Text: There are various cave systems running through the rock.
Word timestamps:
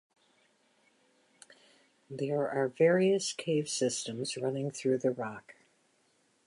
There 2.09 2.49
are 2.49 2.69
various 2.69 3.33
cave 3.33 3.69
systems 3.69 4.35
running 4.35 4.71
through 4.71 4.97
the 4.97 5.11
rock. 5.11 5.53